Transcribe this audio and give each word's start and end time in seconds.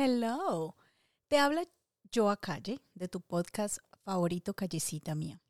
Hello. 0.00 0.76
Te 1.26 1.38
habla 1.38 1.64
Joa 2.14 2.36
Calle 2.36 2.78
de 2.94 3.08
tu 3.08 3.20
podcast 3.20 3.78
favorito 4.04 4.54
Callecita 4.54 5.16
Mía. 5.16 5.40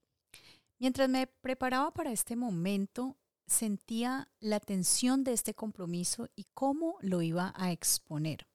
Mientras 0.78 1.06
me 1.10 1.26
preparaba 1.26 1.90
para 1.90 2.12
este 2.12 2.34
momento, 2.34 3.18
sentía 3.46 4.30
la 4.40 4.58
tensión 4.58 5.22
de 5.22 5.34
este 5.34 5.52
compromiso 5.52 6.30
y 6.34 6.46
cómo 6.54 6.96
lo 7.02 7.20
iba 7.20 7.52
a 7.56 7.72
exponer. 7.72 8.46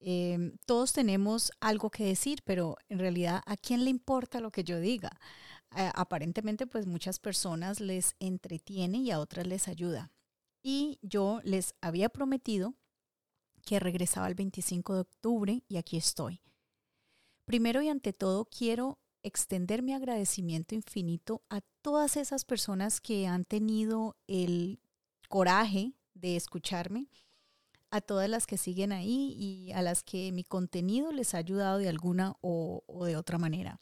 Em, 0.00 0.58
todos 0.66 0.92
tenemos 0.92 1.50
algo 1.60 1.88
que 1.88 2.04
decir, 2.04 2.42
pero 2.44 2.76
en 2.90 2.98
realidad, 2.98 3.42
¿a 3.46 3.56
quién 3.56 3.84
le 3.84 3.90
importa 3.90 4.38
lo 4.40 4.50
que 4.50 4.64
yo 4.64 4.80
diga? 4.80 5.18
aparentemente, 5.94 6.66
pues 6.66 6.86
muchas 6.86 7.18
personas 7.20 7.80
les 7.80 8.16
entretiene 8.18 8.98
y 8.98 9.12
a 9.12 9.18
otras 9.20 9.46
les 9.46 9.66
ayuda. 9.66 10.10
Y 10.62 10.98
yo 11.00 11.40
les 11.42 11.74
había 11.80 12.10
prometido 12.10 12.74
que 13.70 13.78
regresaba 13.78 14.26
el 14.26 14.34
25 14.34 14.94
de 14.94 15.00
octubre 15.00 15.62
y 15.68 15.76
aquí 15.76 15.96
estoy. 15.96 16.42
Primero 17.44 17.80
y 17.80 17.88
ante 17.88 18.12
todo, 18.12 18.46
quiero 18.46 18.98
extender 19.22 19.80
mi 19.80 19.94
agradecimiento 19.94 20.74
infinito 20.74 21.44
a 21.50 21.60
todas 21.80 22.16
esas 22.16 22.44
personas 22.44 23.00
que 23.00 23.28
han 23.28 23.44
tenido 23.44 24.16
el 24.26 24.80
coraje 25.28 25.92
de 26.14 26.34
escucharme, 26.34 27.06
a 27.92 28.00
todas 28.00 28.28
las 28.28 28.48
que 28.48 28.58
siguen 28.58 28.90
ahí 28.90 29.36
y 29.38 29.70
a 29.70 29.82
las 29.82 30.02
que 30.02 30.32
mi 30.32 30.42
contenido 30.42 31.12
les 31.12 31.34
ha 31.34 31.38
ayudado 31.38 31.78
de 31.78 31.88
alguna 31.88 32.34
o, 32.40 32.82
de 33.04 33.16
otra 33.16 33.38
manera. 33.38 33.80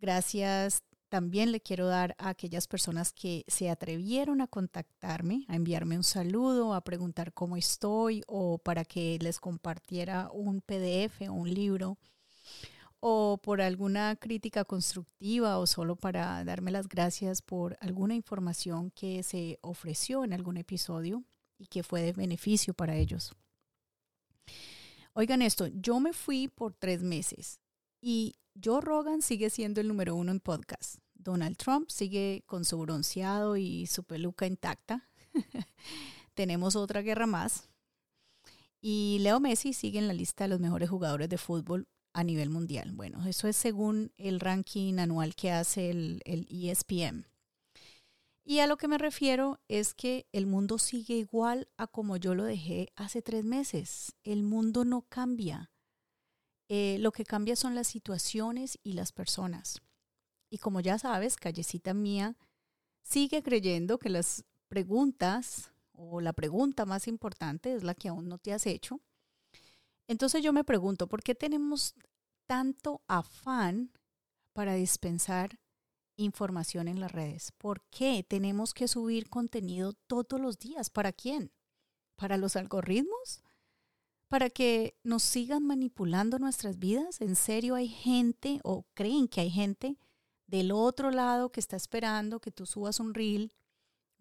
Gracias 0.00 0.82
también 1.12 1.52
le 1.52 1.60
quiero 1.60 1.88
dar 1.88 2.16
a 2.16 2.30
aquellas 2.30 2.66
personas 2.66 3.12
que 3.12 3.44
se 3.46 3.68
atrevieron 3.68 4.40
a 4.40 4.46
contactarme, 4.46 5.44
a 5.46 5.56
enviarme 5.56 5.98
un 5.98 6.04
saludo, 6.04 6.72
a 6.72 6.80
preguntar 6.80 7.34
cómo 7.34 7.58
estoy 7.58 8.22
o 8.26 8.56
para 8.56 8.86
que 8.86 9.18
les 9.20 9.38
compartiera 9.38 10.30
un 10.32 10.62
PDF 10.62 11.28
o 11.28 11.34
un 11.34 11.52
libro 11.52 11.98
o 12.98 13.38
por 13.42 13.60
alguna 13.60 14.16
crítica 14.16 14.64
constructiva 14.64 15.58
o 15.58 15.66
solo 15.66 15.96
para 15.96 16.42
darme 16.44 16.70
las 16.70 16.88
gracias 16.88 17.42
por 17.42 17.76
alguna 17.82 18.14
información 18.14 18.90
que 18.90 19.22
se 19.22 19.58
ofreció 19.60 20.24
en 20.24 20.32
algún 20.32 20.56
episodio 20.56 21.24
y 21.58 21.66
que 21.66 21.82
fue 21.82 22.00
de 22.00 22.12
beneficio 22.14 22.72
para 22.72 22.96
ellos. 22.96 23.34
Oigan 25.12 25.42
esto, 25.42 25.66
yo 25.66 26.00
me 26.00 26.14
fui 26.14 26.48
por 26.48 26.72
tres 26.72 27.02
meses 27.02 27.60
y 28.00 28.36
Joe 28.54 28.80
Rogan 28.80 29.20
sigue 29.20 29.50
siendo 29.50 29.82
el 29.82 29.88
número 29.88 30.16
uno 30.16 30.32
en 30.32 30.40
podcast. 30.40 31.01
Donald 31.22 31.56
Trump 31.56 31.88
sigue 31.90 32.42
con 32.46 32.64
su 32.64 32.78
bronceado 32.78 33.56
y 33.56 33.86
su 33.86 34.04
peluca 34.04 34.46
intacta. 34.46 35.08
Tenemos 36.34 36.76
otra 36.76 37.02
guerra 37.02 37.26
más. 37.26 37.68
Y 38.80 39.18
Leo 39.20 39.38
Messi 39.40 39.72
sigue 39.72 39.98
en 39.98 40.08
la 40.08 40.14
lista 40.14 40.44
de 40.44 40.48
los 40.48 40.60
mejores 40.60 40.90
jugadores 40.90 41.28
de 41.28 41.38
fútbol 41.38 41.88
a 42.12 42.24
nivel 42.24 42.50
mundial. 42.50 42.92
Bueno, 42.92 43.24
eso 43.26 43.48
es 43.48 43.56
según 43.56 44.12
el 44.16 44.40
ranking 44.40 44.98
anual 44.98 45.34
que 45.34 45.52
hace 45.52 45.90
el, 45.90 46.20
el 46.24 46.46
ESPN. 46.50 47.26
Y 48.44 48.58
a 48.58 48.66
lo 48.66 48.76
que 48.76 48.88
me 48.88 48.98
refiero 48.98 49.60
es 49.68 49.94
que 49.94 50.26
el 50.32 50.46
mundo 50.46 50.78
sigue 50.78 51.14
igual 51.14 51.68
a 51.76 51.86
como 51.86 52.16
yo 52.16 52.34
lo 52.34 52.44
dejé 52.44 52.92
hace 52.96 53.22
tres 53.22 53.44
meses. 53.44 54.16
El 54.24 54.42
mundo 54.42 54.84
no 54.84 55.02
cambia. 55.02 55.70
Eh, 56.68 56.96
lo 56.98 57.12
que 57.12 57.24
cambia 57.24 57.54
son 57.54 57.74
las 57.74 57.86
situaciones 57.86 58.78
y 58.82 58.94
las 58.94 59.12
personas. 59.12 59.80
Y 60.52 60.58
como 60.58 60.80
ya 60.80 60.98
sabes, 60.98 61.36
callecita 61.36 61.94
mía 61.94 62.36
sigue 63.02 63.42
creyendo 63.42 63.98
que 63.98 64.10
las 64.10 64.44
preguntas 64.68 65.72
o 65.92 66.20
la 66.20 66.32
pregunta 66.32 66.84
más 66.84 67.08
importante 67.08 67.74
es 67.74 67.82
la 67.82 67.94
que 67.94 68.08
aún 68.08 68.28
no 68.28 68.38
te 68.38 68.52
has 68.52 68.66
hecho 68.66 69.00
entonces 70.12 70.42
yo 70.42 70.52
me 70.52 70.62
pregunto, 70.62 71.06
¿por 71.06 71.22
qué 71.22 71.34
tenemos 71.34 71.94
tanto 72.46 73.00
afán 73.08 73.92
para 74.52 74.74
dispensar 74.74 75.58
información 76.16 76.88
en 76.88 77.00
las 77.00 77.12
redes? 77.12 77.52
¿Por 77.56 77.82
qué 77.84 78.22
tenemos 78.28 78.74
que 78.74 78.88
subir 78.88 79.30
contenido 79.30 79.94
todos 80.06 80.40
los 80.40 80.58
días? 80.58 80.90
¿Para 80.90 81.12
quién? 81.12 81.50
¿Para 82.16 82.36
los 82.36 82.56
algoritmos? 82.56 83.42
¿Para 84.28 84.50
que 84.50 84.98
nos 85.02 85.22
sigan 85.22 85.66
manipulando 85.66 86.38
nuestras 86.38 86.78
vidas? 86.78 87.20
¿En 87.20 87.36
serio 87.36 87.74
hay 87.74 87.88
gente 87.88 88.60
o 88.64 88.84
creen 88.94 89.28
que 89.28 89.40
hay 89.40 89.50
gente 89.50 89.96
del 90.52 90.70
otro 90.70 91.10
lado 91.10 91.50
que 91.50 91.58
está 91.58 91.74
esperando 91.74 92.38
que 92.38 92.52
tú 92.52 92.66
subas 92.66 93.00
un 93.00 93.14
reel 93.14 93.52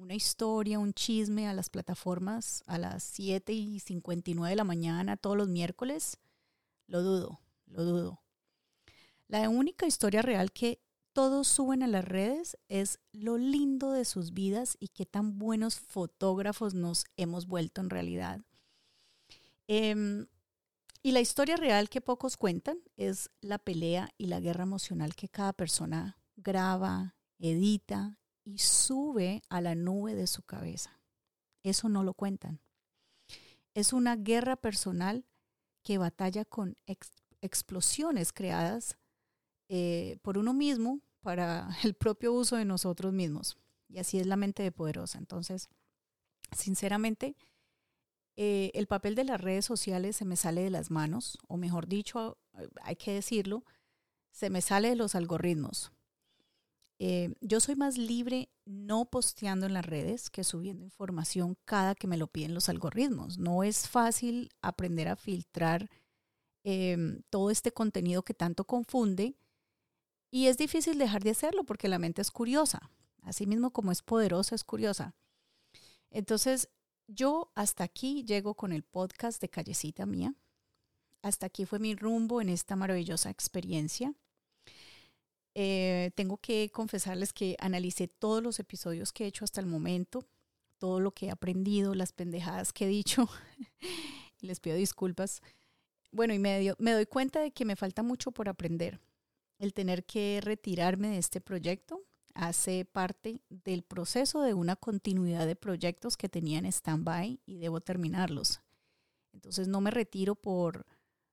una 0.01 0.15
historia, 0.15 0.79
un 0.79 0.93
chisme 0.93 1.47
a 1.47 1.53
las 1.53 1.69
plataformas 1.69 2.63
a 2.65 2.77
las 2.77 3.03
7 3.03 3.53
y 3.53 3.79
59 3.79 4.49
de 4.49 4.55
la 4.55 4.63
mañana 4.63 5.15
todos 5.15 5.37
los 5.37 5.47
miércoles, 5.47 6.17
lo 6.87 7.03
dudo, 7.03 7.39
lo 7.67 7.83
dudo. 7.83 8.23
La 9.27 9.47
única 9.47 9.85
historia 9.85 10.21
real 10.21 10.51
que 10.51 10.81
todos 11.13 11.47
suben 11.47 11.83
a 11.83 11.87
las 11.87 12.03
redes 12.03 12.57
es 12.67 12.99
lo 13.11 13.37
lindo 13.37 13.91
de 13.91 14.05
sus 14.05 14.33
vidas 14.33 14.75
y 14.79 14.87
qué 14.87 15.05
tan 15.05 15.37
buenos 15.37 15.79
fotógrafos 15.79 16.73
nos 16.73 17.05
hemos 17.15 17.45
vuelto 17.45 17.81
en 17.81 17.89
realidad. 17.89 18.41
Em, 19.67 20.25
y 21.03 21.11
la 21.11 21.21
historia 21.21 21.57
real 21.57 21.89
que 21.89 22.01
pocos 22.01 22.37
cuentan 22.37 22.79
es 22.97 23.29
la 23.41 23.59
pelea 23.59 24.09
y 24.17 24.27
la 24.27 24.39
guerra 24.39 24.63
emocional 24.63 25.15
que 25.15 25.29
cada 25.29 25.53
persona 25.53 26.20
graba, 26.43 27.15
edita 27.39 28.17
y 28.43 28.59
sube 28.59 29.41
a 29.49 29.61
la 29.61 29.75
nube 29.75 30.15
de 30.15 30.27
su 30.27 30.43
cabeza. 30.43 30.99
Eso 31.63 31.89
no 31.89 32.03
lo 32.03 32.13
cuentan. 32.13 32.59
Es 33.73 33.93
una 33.93 34.15
guerra 34.15 34.55
personal 34.55 35.25
que 35.83 35.97
batalla 35.97 36.45
con 36.45 36.75
explosiones 37.41 38.33
creadas 38.33 38.97
eh, 39.69 40.17
por 40.21 40.37
uno 40.37 40.53
mismo 40.53 41.01
para 41.21 41.69
el 41.83 41.93
propio 41.93 42.33
uso 42.33 42.55
de 42.55 42.65
nosotros 42.65 43.13
mismos. 43.13 43.57
Y 43.87 43.99
así 43.99 44.19
es 44.19 44.27
la 44.27 44.37
mente 44.37 44.63
de 44.63 44.71
poderosa. 44.71 45.17
Entonces, 45.17 45.69
sinceramente, 46.55 47.35
eh, 48.37 48.71
el 48.73 48.87
papel 48.87 49.15
de 49.15 49.25
las 49.25 49.39
redes 49.39 49.65
sociales 49.65 50.15
se 50.15 50.25
me 50.25 50.35
sale 50.35 50.61
de 50.61 50.69
las 50.69 50.91
manos, 50.91 51.37
o 51.47 51.57
mejor 51.57 51.87
dicho, 51.87 52.37
hay 52.81 52.95
que 52.95 53.13
decirlo, 53.13 53.65
se 54.31 54.49
me 54.49 54.61
sale 54.61 54.89
de 54.89 54.95
los 54.95 55.15
algoritmos. 55.15 55.91
Eh, 57.03 57.33
yo 57.41 57.59
soy 57.59 57.75
más 57.75 57.97
libre 57.97 58.51
no 58.63 59.05
posteando 59.05 59.65
en 59.65 59.73
las 59.73 59.87
redes 59.87 60.29
que 60.29 60.43
subiendo 60.43 60.85
información 60.85 61.57
cada 61.65 61.95
que 61.95 62.05
me 62.05 62.15
lo 62.15 62.27
piden 62.27 62.53
los 62.53 62.69
algoritmos. 62.69 63.39
No 63.39 63.63
es 63.63 63.89
fácil 63.89 64.51
aprender 64.61 65.07
a 65.07 65.15
filtrar 65.15 65.89
em, 66.63 67.23
todo 67.31 67.49
este 67.49 67.71
contenido 67.71 68.21
que 68.21 68.35
tanto 68.35 68.65
confunde 68.65 69.35
y 70.29 70.45
es 70.45 70.59
difícil 70.59 70.99
dejar 70.99 71.23
de 71.23 71.31
hacerlo 71.31 71.63
porque 71.63 71.87
la 71.87 71.97
mente 71.97 72.21
es 72.21 72.29
curiosa. 72.29 72.91
Así 73.23 73.47
mismo 73.47 73.71
como 73.71 73.91
es 73.91 74.03
poderosa, 74.03 74.53
es 74.53 74.63
curiosa. 74.63 75.15
Entonces, 76.11 76.69
yo 77.07 77.51
hasta 77.55 77.83
aquí 77.83 78.23
llego 78.25 78.53
con 78.53 78.73
el 78.73 78.83
podcast 78.83 79.41
de 79.41 79.49
Callecita 79.49 80.05
Mía. 80.05 80.35
Hasta 81.23 81.47
aquí 81.47 81.65
fue 81.65 81.79
mi 81.79 81.95
rumbo 81.95 82.41
en 82.41 82.49
esta 82.49 82.75
maravillosa 82.75 83.31
experiencia. 83.31 84.13
Eh, 85.53 86.11
tengo 86.15 86.37
que 86.37 86.69
confesarles 86.71 87.33
que 87.33 87.57
analicé 87.59 88.07
todos 88.07 88.41
los 88.41 88.59
episodios 88.59 89.11
que 89.11 89.25
he 89.25 89.27
hecho 89.27 89.43
hasta 89.43 89.59
el 89.59 89.67
momento, 89.67 90.25
todo 90.77 90.99
lo 90.99 91.11
que 91.11 91.27
he 91.27 91.31
aprendido, 91.31 91.93
las 91.93 92.13
pendejadas 92.13 92.73
que 92.73 92.85
he 92.85 92.87
dicho. 92.87 93.27
Les 94.41 94.59
pido 94.59 94.75
disculpas. 94.75 95.41
Bueno, 96.11 96.33
y 96.33 96.39
me, 96.39 96.73
me 96.79 96.91
doy 96.91 97.05
cuenta 97.05 97.41
de 97.41 97.51
que 97.51 97.65
me 97.65 97.75
falta 97.75 98.03
mucho 98.03 98.31
por 98.31 98.49
aprender. 98.49 98.99
El 99.59 99.73
tener 99.73 100.05
que 100.05 100.39
retirarme 100.41 101.09
de 101.09 101.17
este 101.17 101.39
proyecto 101.39 102.01
hace 102.33 102.85
parte 102.85 103.41
del 103.49 103.83
proceso 103.83 104.41
de 104.41 104.53
una 104.53 104.75
continuidad 104.75 105.45
de 105.45 105.55
proyectos 105.55 106.17
que 106.17 106.29
tenía 106.29 106.59
en 106.59 106.65
stand-by 106.65 107.39
y 107.45 107.57
debo 107.57 107.81
terminarlos. 107.81 108.61
Entonces 109.33 109.67
no 109.67 109.81
me 109.81 109.91
retiro 109.91 110.35
por 110.35 110.85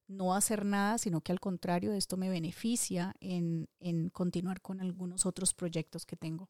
no 0.08 0.34
hacer 0.34 0.64
nada, 0.64 0.98
sino 0.98 1.20
que 1.20 1.32
al 1.32 1.40
contrario, 1.40 1.92
esto 1.92 2.16
me 2.16 2.30
beneficia 2.30 3.14
en, 3.20 3.68
continuar 4.12 4.60
con 4.60 4.80
algunos 4.80 5.26
otros 5.26 5.54
proyectos 5.54 6.06
que 6.06 6.16
tengo. 6.16 6.48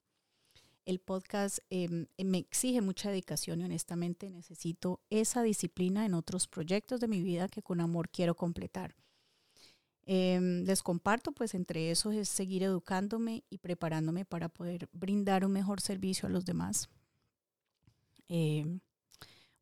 El 0.84 1.00
podcast 1.00 1.58
em, 1.68 2.06
me 2.16 2.38
exige 2.38 2.80
mucha 2.80 3.10
dedicación 3.10 3.60
y 3.60 3.64
honestamente 3.64 4.30
necesito 4.30 5.02
esa 5.10 5.42
disciplina 5.42 6.06
en 6.06 6.14
otros 6.14 6.46
proyectos 6.46 7.00
de 7.00 7.08
mi 7.08 7.20
vida 7.20 7.48
que 7.48 7.62
con 7.62 7.80
amor 7.80 8.08
quiero 8.08 8.36
completar. 8.36 8.94
Em, 10.06 10.64
les 10.64 10.82
comparto, 10.82 11.32
pues 11.32 11.52
entre 11.52 11.90
esos 11.90 12.14
es 12.14 12.30
seguir 12.30 12.62
educándome 12.62 13.44
y 13.50 13.58
preparándome 13.58 14.24
para 14.24 14.48
poder 14.48 14.88
brindar 14.92 15.44
un 15.44 15.52
mejor 15.52 15.82
servicio 15.82 16.26
a 16.26 16.30
los 16.30 16.46
demás. 16.46 16.88
Em, 18.28 18.80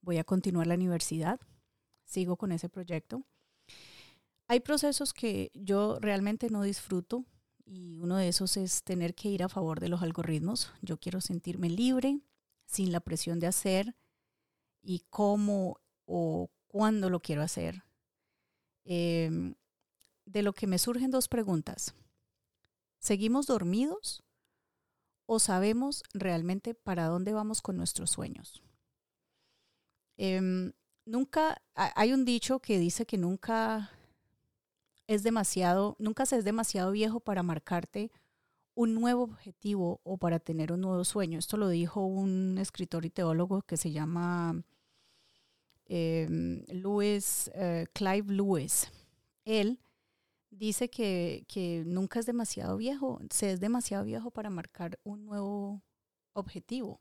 voy 0.02 0.18
a 0.18 0.24
continuar 0.24 0.68
la 0.68 0.74
universidad, 0.74 1.40
sigo 2.04 2.36
con 2.36 2.52
ese 2.52 2.68
proyecto 2.68 3.24
hay 4.48 4.60
procesos 4.60 5.12
que 5.12 5.50
yo 5.54 5.98
realmente 6.00 6.50
no 6.50 6.62
disfruto 6.62 7.24
y 7.64 7.98
uno 7.98 8.16
de 8.16 8.28
esos 8.28 8.56
es 8.56 8.84
tener 8.84 9.14
que 9.14 9.28
ir 9.28 9.42
a 9.42 9.48
favor 9.48 9.80
de 9.80 9.88
los 9.88 10.02
algoritmos. 10.02 10.72
Yo 10.82 10.98
quiero 10.98 11.20
sentirme 11.20 11.68
libre, 11.68 12.20
sin 12.66 12.92
la 12.92 13.00
presión 13.00 13.40
de 13.40 13.48
hacer 13.48 13.96
y 14.82 15.00
cómo 15.10 15.80
o 16.04 16.48
cuándo 16.68 17.10
lo 17.10 17.20
quiero 17.20 17.42
hacer. 17.42 17.82
em, 18.84 19.54
de 20.26 20.42
lo 20.42 20.52
que 20.52 20.66
me 20.68 20.78
surgen 20.78 21.10
dos 21.10 21.28
preguntas. 21.28 21.94
¿Seguimos 23.00 23.46
dormidos 23.46 24.22
o 25.26 25.38
sabemos 25.40 26.02
realmente 26.14 26.74
para 26.74 27.06
dónde 27.06 27.32
vamos 27.32 27.62
con 27.62 27.76
nuestros 27.76 28.10
sueños? 28.10 28.62
Em, 30.16 30.72
nunca, 31.04 31.60
hay 31.74 32.12
un 32.12 32.24
dicho 32.24 32.60
que 32.60 32.78
dice 32.78 33.06
que 33.06 33.18
nunca 33.18 33.90
es 35.06 35.22
demasiado, 35.22 35.96
nunca 35.98 36.26
se 36.26 36.36
es 36.36 36.44
demasiado 36.44 36.90
viejo 36.90 37.20
para 37.20 37.42
marcarte 37.42 38.10
un 38.74 38.94
nuevo 38.94 39.22
objetivo 39.22 40.00
o 40.04 40.18
para 40.18 40.38
tener 40.38 40.72
un 40.72 40.82
nuevo 40.82 41.04
sueño. 41.04 41.38
Esto 41.38 41.56
lo 41.56 41.68
dijo 41.68 42.04
un 42.04 42.58
escritor 42.58 43.04
y 43.06 43.10
teólogo 43.10 43.62
que 43.62 43.76
se 43.76 43.90
llama 43.90 44.62
eh, 45.86 46.66
Clive 47.92 48.32
Lewis. 48.32 48.90
Él 49.44 49.80
dice 50.50 50.90
que, 50.90 51.44
que 51.48 51.84
nunca 51.86 52.18
es 52.20 52.26
demasiado 52.26 52.76
viejo, 52.76 53.20
se 53.30 53.52
es 53.52 53.60
demasiado 53.60 54.04
viejo 54.04 54.30
para 54.30 54.50
marcar 54.50 54.98
un 55.04 55.24
nuevo 55.24 55.82
objetivo 56.32 57.00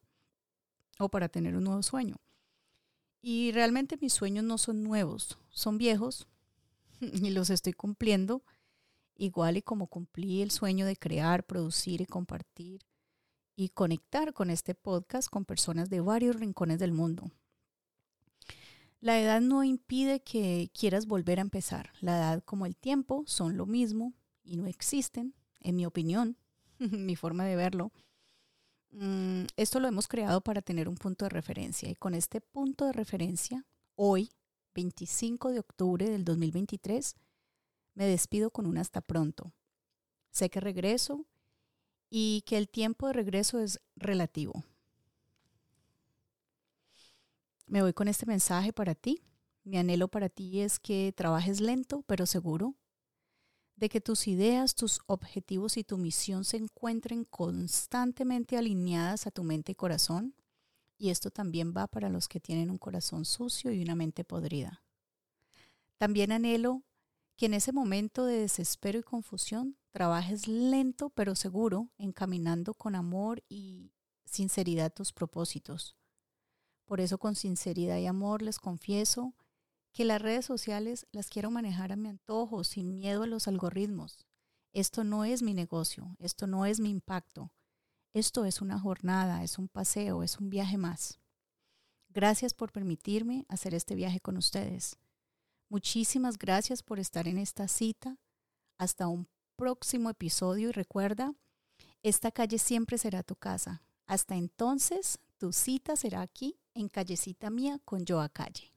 o 1.00 1.10
para 1.10 1.28
tener 1.28 1.56
un 1.56 1.63
nuevo 1.63 1.84
sueño. 1.84 2.16
Y 3.22 3.51
realmente 3.51 3.98
mis 4.00 4.13
sueños 4.13 4.46
no 4.46 4.58
son 4.58 4.84
nuevos, 4.84 5.40
son 5.50 5.78
viejos 5.78 6.28
y 7.24 7.30
los 7.30 7.50
estoy 7.50 7.74
cumpliendo 7.74 8.44
igual 9.18 9.58
y 9.58 9.62
como 9.62 9.88
cumplí 9.88 10.42
el 10.42 10.52
sueño 10.52 10.86
de 10.86 10.98
crear, 10.98 11.46
producir 11.46 12.02
y 12.02 12.06
compartir 12.06 12.82
y 13.56 13.70
conectar 13.70 14.34
con 14.34 14.50
este 14.50 14.76
podcast 14.76 15.30
con 15.30 15.46
personas 15.46 15.90
de 15.90 16.02
varios 16.02 16.36
rincones 16.36 16.80
del 16.80 16.92
mundo. 16.92 17.32
La 19.00 19.20
edad 19.20 19.40
no 19.40 19.64
impide 19.64 20.22
que 20.22 20.70
quieras 20.74 21.06
volver 21.06 21.40
a 21.40 21.44
empezar. 21.44 21.92
La 22.02 22.18
edad 22.18 22.44
como 22.44 22.66
el 22.66 22.76
tiempo 22.76 23.24
son 23.28 23.56
lo 23.56 23.66
mismo 23.66 24.14
y 24.44 24.58
no 24.58 24.68
existen, 24.68 25.36
en 25.62 25.76
mi 25.76 25.86
opinión, 25.86 26.38
mi 26.80 27.16
forma 27.16 27.46
de 27.46 27.56
verlo. 27.56 27.92
Mm, 28.92 29.44
esto 29.58 29.80
lo 29.80 29.88
hemos 29.88 30.08
creado 30.08 30.42
para 30.42 30.62
tener 30.62 30.90
un 30.90 30.96
punto 30.96 31.26
de 31.26 31.30
referencia 31.30 31.90
y 31.90 31.96
con 31.96 32.14
este 32.14 32.42
punto 32.42 32.86
de 32.86 32.94
referencia, 32.94 33.66
hoy, 33.96 34.32
25 34.75 35.51
de 35.51 35.60
octubre 35.60 36.10
del 36.10 36.25
2023, 36.25 37.16
me 37.95 38.06
despido 38.06 38.51
con 38.51 38.68
un 38.68 38.77
hasta 38.77 39.01
pronto. 39.01 39.54
Sé 40.31 40.50
que 40.50 40.60
regreso 40.60 41.25
y 42.10 42.44
que 42.45 42.57
el 42.57 42.69
tiempo 42.69 43.07
de 43.07 43.13
regreso 43.13 43.60
es 43.60 43.80
relativo. 43.95 44.63
Me 47.68 47.81
voy 47.81 47.94
con 47.94 48.07
este 48.07 48.25
mensaje 48.25 48.74
para 48.74 48.94
ti. 48.94 49.24
Mi 49.63 49.77
anhelo 49.77 50.07
para 50.10 50.30
ti 50.30 50.62
es 50.62 50.77
que 50.77 51.13
trabajes 51.16 51.62
lento 51.62 52.04
pero 52.06 52.25
seguro, 52.25 52.75
de 53.75 53.89
que 53.89 54.01
tus 54.01 54.27
ideas, 54.27 54.75
tus 54.75 55.00
objetivos 55.07 55.77
y 55.77 55.83
tu 55.83 55.98
misión 55.98 56.45
se 56.45 56.57
encuentren 56.57 57.25
constantemente 57.25 58.57
alineadas 58.57 59.25
a 59.25 59.31
tu 59.31 59.44
mente 59.44 59.72
y 59.72 59.75
corazón. 59.75 60.36
Y 60.98 61.10
esto 61.10 61.32
también 61.32 61.74
va 61.76 61.88
para 61.88 62.10
los 62.10 62.28
que 62.28 62.40
tienen 62.40 62.70
un 62.70 62.78
corazón 62.78 63.26
sucio 63.26 63.72
y 63.72 63.82
una 63.82 63.96
mente 63.96 64.24
podrida. 64.24 64.84
También 65.98 66.32
anhelo 66.32 66.84
que 67.36 67.48
en 67.48 67.54
ese 67.54 67.72
momento 67.72 68.26
de 68.26 68.40
desespero 68.40 69.00
y 69.00 69.04
confusión 69.04 69.78
trabajes 69.92 70.48
lento 70.48 71.10
pero 71.10 71.36
seguro, 71.36 71.90
encaminando 71.98 72.74
con 72.74 72.96
amor 72.96 73.44
y 73.50 73.92
sinceridad 74.26 74.94
tus 74.94 75.12
propósitos. 75.12 75.96
Por 76.86 77.02
eso 77.02 77.18
con 77.18 77.36
sinceridad 77.36 77.98
y 77.98 78.06
amor 78.06 78.42
les 78.42 78.60
confieso 78.60 79.34
que 79.92 80.06
las 80.06 80.22
redes 80.22 80.46
sociales 80.46 81.08
las 81.12 81.30
quiero 81.30 81.52
manejar 81.52 81.92
a 81.92 81.96
mi 81.96 82.10
antojo, 82.10 82.64
sin 82.64 82.94
miedo 82.94 83.24
a 83.24 83.28
los 83.28 83.48
algoritmos. 83.48 84.26
Esto 84.74 85.06
no 85.06 85.24
es 85.24 85.42
mi 85.42 85.54
negocio, 85.54 86.16
esto 86.20 86.48
no 86.48 86.66
es 86.66 86.82
mi 86.82 86.90
impacto. 86.90 87.52
Esto 88.16 88.46
es 88.46 88.62
una 88.62 88.80
jornada, 88.80 89.44
es 89.44 89.60
un 89.60 89.68
paseo, 89.68 90.24
es 90.24 90.40
un 90.40 90.50
viaje 90.50 90.78
más. 90.78 91.20
Gracias 92.08 92.54
por 92.54 92.72
permitirme 92.72 93.46
hacer 93.50 93.74
este 93.74 93.94
viaje 93.94 94.22
con 94.22 94.38
ustedes. 94.38 94.98
Muchísimas 95.68 96.38
gracias 96.38 96.82
por 96.82 96.98
estar 96.98 97.28
en 97.28 97.38
esta 97.38 97.68
cita. 97.68 98.18
Hasta 98.78 99.10
un 99.10 99.28
próximo 99.58 100.10
episodio 100.10 100.70
y 100.70 100.72
recuerda, 100.72 101.34
esta 102.04 102.32
calle 102.32 102.58
siempre 102.58 102.98
será 102.98 103.22
tu 103.22 103.36
casa. 103.36 103.84
Hasta 104.06 104.38
entonces, 104.38 105.20
tu 105.38 105.52
cita 105.52 105.98
será 105.98 106.22
aquí 106.22 106.58
en 106.74 106.88
Callecita 106.88 107.50
Mía 107.50 107.82
con 107.84 108.06
Joa 108.08 108.30
Calle. 108.30 108.75